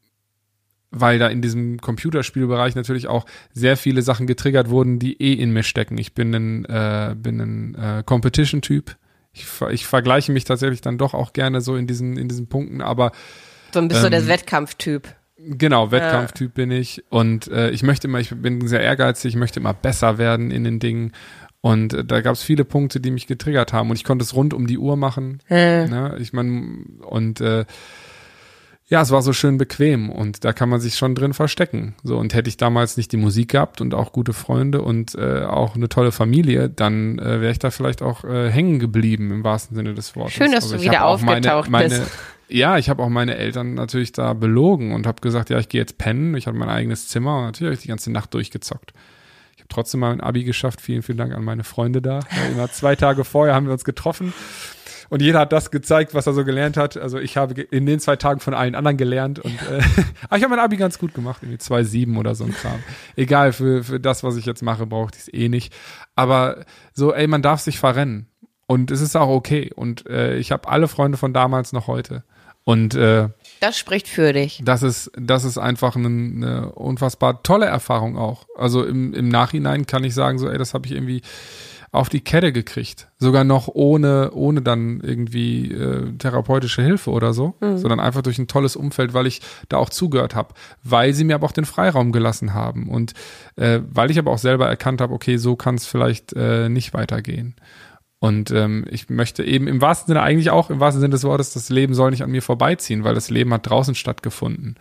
[0.91, 5.53] weil da in diesem Computerspielbereich natürlich auch sehr viele Sachen getriggert wurden, die eh in
[5.53, 5.99] mir stecken.
[5.99, 8.97] Ich bin ein, äh, bin ein äh, Competition-Typ.
[9.33, 12.83] Ich, ich vergleiche mich tatsächlich dann doch auch gerne so in diesen, in diesen Punkten,
[12.83, 13.13] aber
[13.73, 15.09] So ein bisschen ähm, der Wettkampftyp.
[15.45, 19.59] Genau, Wettkampftyp bin ich und äh, ich möchte immer, ich bin sehr ehrgeizig, ich möchte
[19.59, 21.13] immer besser werden in den Dingen
[21.63, 24.53] und da gab es viele Punkte, die mich getriggert haben und ich konnte es rund
[24.53, 25.39] um die Uhr machen.
[25.49, 26.17] Äh, Ne?
[26.19, 27.65] Ich meine, und äh,
[28.89, 31.95] ja, es war so schön bequem und da kann man sich schon drin verstecken.
[32.03, 35.45] So, und hätte ich damals nicht die Musik gehabt und auch gute Freunde und äh,
[35.45, 39.45] auch eine tolle Familie, dann äh, wäre ich da vielleicht auch äh, hängen geblieben im
[39.45, 40.35] wahrsten Sinne des Wortes.
[40.35, 42.11] Schön, dass du ich wieder hab auch meine, aufgetaucht meine, bist.
[42.49, 45.81] Ja, ich habe auch meine Eltern natürlich da belogen und habe gesagt, ja, ich gehe
[45.81, 46.35] jetzt pennen.
[46.35, 48.93] Ich hatte mein eigenes Zimmer und natürlich habe ich die ganze Nacht durchgezockt.
[49.55, 50.81] Ich habe trotzdem mal ein Abi geschafft.
[50.81, 52.21] Vielen, vielen Dank an meine Freunde da.
[52.51, 54.33] Immer zwei Tage vorher haben wir uns getroffen.
[55.13, 56.97] Und jeder hat das gezeigt, was er so gelernt hat.
[56.97, 59.41] Also ich habe in den zwei Tagen von allen anderen gelernt.
[59.41, 59.83] Und äh,
[60.29, 62.83] aber ich habe mein Abi ganz gut gemacht, irgendwie 2,7 oder so ein Kram.
[63.15, 65.75] Egal, für, für das, was ich jetzt mache, brauche ich es eh nicht.
[66.15, 68.27] Aber so, ey, man darf sich verrennen.
[68.67, 69.71] Und es ist auch okay.
[69.77, 72.25] Und äh, ich habe alle Freunde von damals noch heute.
[72.65, 73.29] Und äh,
[73.61, 74.61] das spricht für dich.
[74.65, 78.47] das ist, das ist einfach eine, eine unfassbar tolle Erfahrung auch.
[78.57, 81.23] Also im, im Nachhinein kann ich sagen, so, ey, das habe ich irgendwie
[81.93, 83.09] auf die Kette gekriegt.
[83.19, 87.77] Sogar noch ohne, ohne dann irgendwie äh, therapeutische Hilfe oder so, mhm.
[87.77, 91.35] sondern einfach durch ein tolles Umfeld, weil ich da auch zugehört habe, weil sie mir
[91.35, 93.13] aber auch den Freiraum gelassen haben und
[93.57, 96.95] äh, weil ich aber auch selber erkannt habe, okay, so kann es vielleicht äh, nicht
[96.95, 97.57] weitergehen.
[98.23, 101.55] Und ähm, ich möchte eben im wahrsten Sinne eigentlich auch, im wahrsten Sinne des Wortes,
[101.55, 104.77] das Leben soll nicht an mir vorbeiziehen, weil das Leben hat draußen stattgefunden.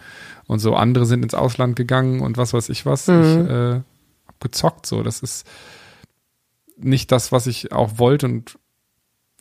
[0.46, 3.08] Und so andere sind ins Ausland gegangen und was weiß ich was.
[3.08, 3.22] Mhm.
[3.24, 3.82] Ich äh,
[4.28, 5.02] hab gezockt so.
[5.02, 5.48] Das ist
[6.78, 8.28] nicht das, was ich auch wollte.
[8.28, 8.60] Und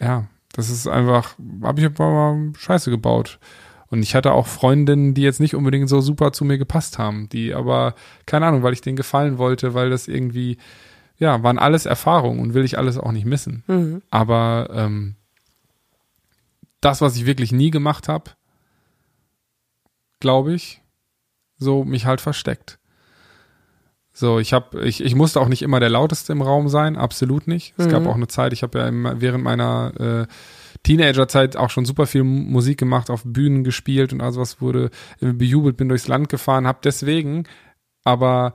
[0.00, 3.38] ja, das ist einfach, habe ich aber Scheiße gebaut.
[3.90, 7.28] Und ich hatte auch Freundinnen, die jetzt nicht unbedingt so super zu mir gepasst haben,
[7.28, 10.56] die aber, keine Ahnung, weil ich denen gefallen wollte, weil das irgendwie
[11.20, 13.62] ja, waren alles Erfahrungen und will ich alles auch nicht missen.
[13.68, 14.02] Mhm.
[14.11, 15.14] Aber ähm,
[16.80, 18.33] das, was ich wirklich nie gemacht habe,
[20.18, 20.83] glaube ich,
[21.59, 22.78] so mich halt versteckt.
[24.12, 27.46] So, ich habe, ich, ich musste auch nicht immer der lauteste im Raum sein, absolut
[27.46, 27.74] nicht.
[27.76, 27.90] Es mhm.
[27.90, 30.26] gab auch eine Zeit, ich habe ja im, während meiner äh,
[30.83, 35.76] Teenagerzeit auch schon super viel Musik gemacht, auf Bühnen gespielt und also was wurde bejubelt,
[35.76, 37.44] bin durchs Land gefahren, habe deswegen
[38.04, 38.54] aber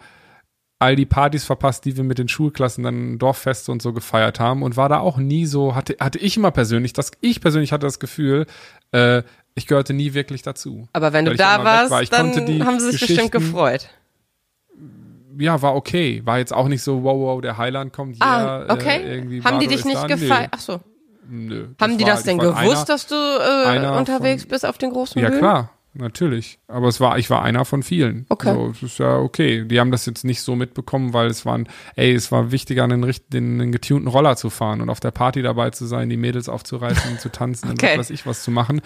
[0.79, 4.61] all die Partys verpasst, die wir mit den Schulklassen dann Dorffeste und so gefeiert haben
[4.61, 7.85] und war da auch nie so, hatte, hatte ich immer persönlich, das, ich persönlich hatte
[7.85, 8.45] das Gefühl,
[8.91, 9.23] äh,
[9.55, 10.87] ich gehörte nie wirklich dazu.
[10.91, 12.03] Aber wenn du da warst, war.
[12.03, 13.89] dann haben sie sich bestimmt gefreut.
[15.37, 16.21] Ja, war okay.
[16.25, 18.25] War jetzt auch nicht so, wow, wow, der Heiland kommt hier.
[18.25, 19.01] Ah, okay.
[19.01, 20.49] Äh, irgendwie haben die dich nicht gefeiert?
[20.51, 20.81] Ach so.
[21.27, 21.69] Nö.
[21.79, 24.91] Haben die war, das denn gewusst, einer, dass du äh, unterwegs von, bist auf den
[24.91, 25.39] großen Ja, Bühnen?
[25.39, 26.59] klar natürlich.
[26.67, 28.25] Aber es war, ich war einer von vielen.
[28.29, 28.53] Okay.
[28.53, 29.65] So, es ist ja okay.
[29.65, 33.01] Die haben das jetzt nicht so mitbekommen, weil es waren, ey, es war wichtiger, einen,
[33.29, 36.49] den, einen getunten Roller zu fahren und auf der Party dabei zu sein, die Mädels
[36.49, 37.93] aufzureißen, zu tanzen okay.
[37.93, 38.81] und was weiß ich was zu machen,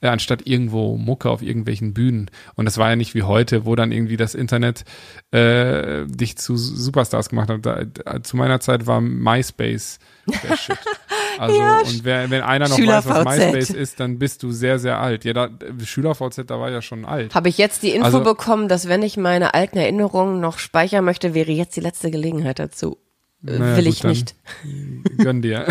[0.00, 2.30] äh, anstatt irgendwo Mucke auf irgendwelchen Bühnen.
[2.54, 4.84] Und das war ja nicht wie heute, wo dann irgendwie das Internet
[5.30, 7.66] äh, dich zu Superstars gemacht hat.
[7.66, 9.98] Da, zu meiner Zeit war MySpace
[10.42, 10.78] der Shit.
[11.38, 14.78] Also, ja, und wer, wenn einer noch weiß, was MySpace ist, dann bist du sehr,
[14.78, 15.24] sehr alt.
[15.24, 15.50] Ja, da,
[15.82, 17.34] SchülerVZ, da war ja schon alt.
[17.34, 21.04] Habe ich jetzt die Info also, bekommen, dass wenn ich meine alten Erinnerungen noch speichern
[21.04, 22.98] möchte, wäre jetzt die letzte Gelegenheit dazu.
[23.46, 24.34] Äh, naja, Will gut, ich nicht.
[25.18, 25.66] Gönn dir.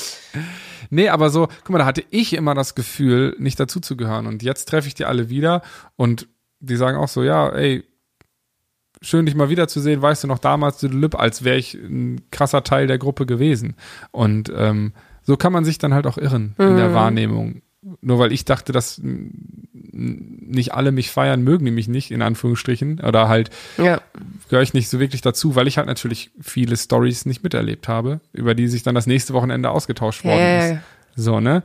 [0.90, 4.26] nee, aber so, guck mal, da hatte ich immer das Gefühl, nicht dazuzugehören.
[4.26, 5.62] Und jetzt treffe ich die alle wieder
[5.96, 6.28] und
[6.60, 7.84] die sagen auch so, ja, ey,
[9.04, 10.02] schön, dich mal wiederzusehen.
[10.02, 13.74] Weißt du noch damals, du Lip, als wäre ich ein krasser Teil der Gruppe gewesen.
[14.10, 16.68] Und ähm, so kann man sich dann halt auch irren mhm.
[16.68, 16.94] in der mhm.
[16.94, 17.62] Wahrnehmung.
[18.00, 23.00] Nur weil ich dachte, dass nicht alle mich feiern, mögen die mich nicht, in Anführungsstrichen.
[23.00, 24.00] Oder halt ja.
[24.48, 28.20] gehöre ich nicht so wirklich dazu, weil ich halt natürlich viele Stories nicht miterlebt habe,
[28.32, 30.78] über die sich dann das nächste Wochenende ausgetauscht worden ja, ist.
[31.16, 31.62] So, ne?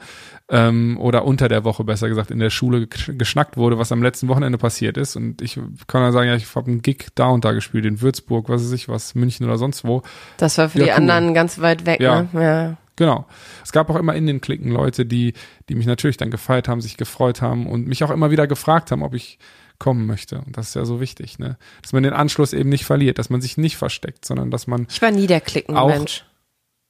[0.49, 4.27] ähm, oder unter der Woche besser gesagt in der Schule geschnackt wurde, was am letzten
[4.27, 5.15] Wochenende passiert ist.
[5.15, 8.01] Und ich kann dann sagen, ja, ich habe einen Gig da und da gespielt, in
[8.01, 10.01] Würzburg, was weiß ich was, München oder sonst wo.
[10.38, 10.97] Das war für ja, die cool.
[10.97, 12.23] anderen ganz weit weg, ja.
[12.23, 12.29] ne?
[12.33, 12.77] Ja.
[12.95, 13.27] Genau.
[13.63, 15.33] Es gab auch immer in den Klicken Leute, die,
[15.69, 18.91] die mich natürlich dann gefeiert haben, sich gefreut haben und mich auch immer wieder gefragt
[18.91, 19.39] haben, ob ich
[19.77, 20.41] kommen möchte.
[20.41, 21.57] Und das ist ja so wichtig, ne?
[21.81, 24.88] Dass man den Anschluss eben nicht verliert, dass man sich nicht versteckt, sondern dass man.
[24.89, 26.25] Ich war nie der Klickenmensch.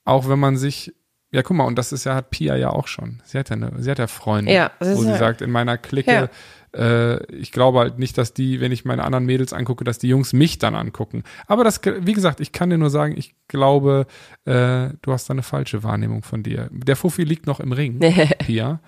[0.06, 0.94] Auch, auch wenn man sich
[1.32, 3.22] ja, guck mal, und das ist ja, hat Pia ja auch schon.
[3.24, 6.30] Sie hat ja eine, sie hat ja Freunde, ja, wo sie sagt, in meiner Clique,
[6.74, 6.80] ja.
[6.80, 10.08] äh, ich glaube halt nicht, dass die, wenn ich meine anderen Mädels angucke, dass die
[10.08, 11.24] Jungs mich dann angucken.
[11.46, 14.08] Aber das, wie gesagt, ich kann dir nur sagen, ich glaube,
[14.46, 16.68] äh, du hast da eine falsche Wahrnehmung von dir.
[16.72, 18.00] Der Fuffi liegt noch im Ring,
[18.40, 18.80] Pia.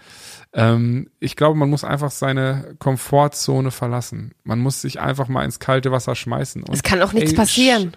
[0.54, 4.34] Ähm, ich glaube, man muss einfach seine Komfortzone verlassen.
[4.44, 6.64] Man muss sich einfach mal ins kalte Wasser schmeißen.
[6.64, 7.94] Und, es kann auch nichts ey, passieren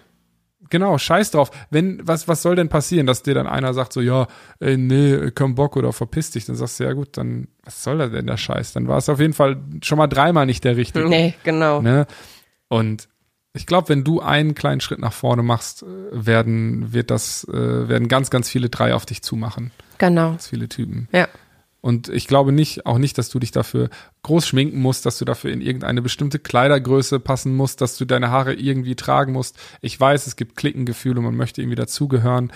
[0.69, 1.51] genau, scheiß drauf.
[1.69, 4.27] Wenn, was, was soll denn passieren, dass dir dann einer sagt so, ja,
[4.59, 7.97] ey, nee, komm Bock oder verpiss dich, dann sagst du, ja gut, dann, was soll
[7.97, 8.73] da denn der Scheiß?
[8.73, 11.07] Dann war es auf jeden Fall schon mal dreimal nicht der richtige.
[11.07, 11.81] Nee, genau.
[11.81, 12.07] Ne?
[12.67, 13.07] Und
[13.53, 17.87] ich glaube, wenn du einen kleinen Schritt nach vorne machst, äh, werden, wird das, äh,
[17.87, 19.71] werden ganz, ganz viele drei auf dich zumachen.
[19.97, 20.31] Genau.
[20.31, 21.07] Ganz viele Typen.
[21.11, 21.27] Ja.
[21.85, 23.91] Und ich glaube nicht, auch nicht, dass du dich dafür
[24.23, 28.31] groß schminken musst, dass du dafür in irgendeine bestimmte Kleidergröße passen musst, dass du deine
[28.31, 29.59] Haare irgendwie tragen musst.
[29.81, 32.51] Ich weiß, es gibt Klickengefühle, man möchte irgendwie dazugehören.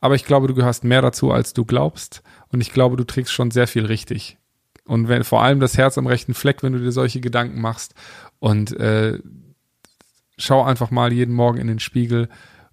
[0.00, 2.22] Aber ich glaube, du gehörst mehr dazu, als du glaubst.
[2.48, 4.38] Und ich glaube, du trägst schon sehr viel richtig.
[4.86, 7.92] Und wenn vor allem das Herz am rechten Fleck, wenn du dir solche Gedanken machst.
[8.38, 9.18] Und äh,
[10.38, 12.30] schau einfach mal jeden Morgen in den Spiegel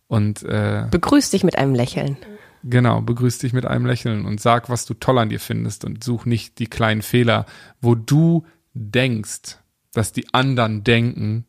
[0.08, 2.16] und äh, begrüß dich mit einem Lächeln.
[2.63, 6.04] Genau, begrüß dich mit einem Lächeln und sag, was du toll an dir findest und
[6.04, 7.45] such nicht die kleinen Fehler,
[7.82, 9.58] wo du denkst,
[9.93, 11.45] dass die anderen denken,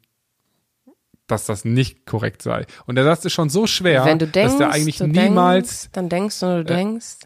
[1.27, 2.67] dass das nicht korrekt sei.
[2.87, 5.83] Und der Satz ist schon so schwer, Wenn du denkst, dass der eigentlich niemals.
[5.83, 7.19] Denkst, dann denkst du, du äh, denkst.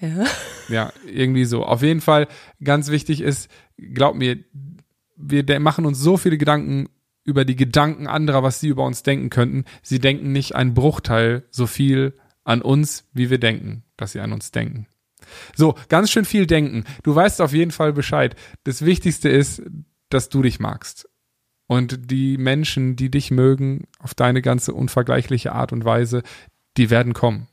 [0.00, 0.24] Ja.
[0.68, 1.64] Ja, irgendwie so.
[1.64, 2.26] Auf jeden Fall
[2.62, 4.38] ganz wichtig ist, glaub mir,
[5.16, 6.88] wir machen uns so viele Gedanken
[7.24, 9.64] über die Gedanken anderer, was sie über uns denken könnten.
[9.82, 14.32] Sie denken nicht einen Bruchteil so viel an uns, wie wir denken, dass sie an
[14.32, 14.86] uns denken.
[15.54, 16.84] So, ganz schön viel denken.
[17.02, 18.36] Du weißt auf jeden Fall Bescheid.
[18.64, 19.62] Das Wichtigste ist,
[20.08, 21.08] dass du dich magst.
[21.66, 26.22] Und die Menschen, die dich mögen, auf deine ganze unvergleichliche Art und Weise,
[26.76, 27.48] die werden kommen.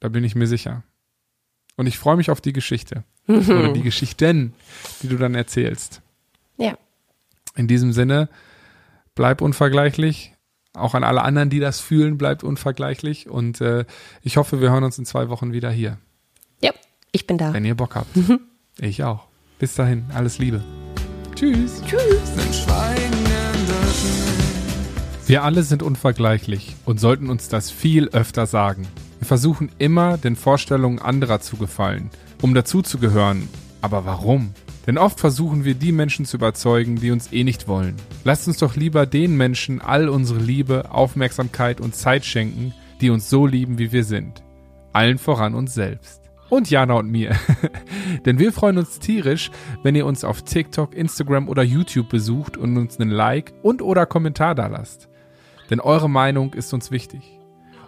[0.00, 0.82] Da bin ich mir sicher.
[1.76, 3.04] Und ich freue mich auf die Geschichte.
[3.26, 4.54] Oder die Geschichten,
[5.02, 6.02] die du dann erzählst.
[6.58, 6.76] Ja.
[7.56, 8.28] In diesem Sinne,
[9.14, 10.34] bleib unvergleichlich.
[10.74, 13.28] Auch an alle anderen, die das fühlen, bleibt unvergleichlich.
[13.28, 13.84] Und äh,
[14.22, 15.98] ich hoffe, wir hören uns in zwei Wochen wieder hier.
[16.62, 16.70] Ja,
[17.12, 17.52] ich bin da.
[17.52, 18.10] Wenn ihr Bock habt.
[18.78, 19.26] ich auch.
[19.58, 20.64] Bis dahin, alles Liebe.
[21.34, 21.82] Tschüss.
[21.86, 22.36] Tschüss.
[25.26, 28.86] Wir alle sind unvergleichlich und sollten uns das viel öfter sagen.
[29.18, 32.10] Wir versuchen immer, den Vorstellungen anderer zu gefallen,
[32.42, 33.48] um dazuzugehören.
[33.80, 34.54] Aber warum?
[34.86, 37.96] Denn oft versuchen wir die Menschen zu überzeugen, die uns eh nicht wollen.
[38.24, 43.28] Lasst uns doch lieber den Menschen all unsere Liebe, Aufmerksamkeit und Zeit schenken, die uns
[43.28, 44.42] so lieben, wie wir sind.
[44.92, 46.20] Allen voran uns selbst.
[46.48, 47.36] Und Jana und mir.
[48.26, 49.52] Denn wir freuen uns tierisch,
[49.84, 54.06] wenn ihr uns auf TikTok, Instagram oder YouTube besucht und uns einen Like und oder
[54.06, 55.08] Kommentar da lasst.
[55.70, 57.38] Denn eure Meinung ist uns wichtig.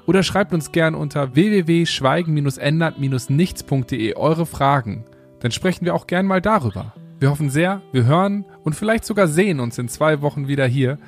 [0.06, 5.04] Oder schreibt uns gern unter www.schweigen-ändert-nichts.de eure Fragen.
[5.42, 6.94] Dann sprechen wir auch gern mal darüber.
[7.18, 10.98] Wir hoffen sehr, wir hören und vielleicht sogar sehen uns in zwei Wochen wieder hier.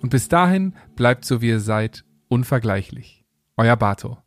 [0.00, 3.26] Und bis dahin bleibt so wie ihr seid, unvergleichlich.
[3.58, 4.21] Euer Bato.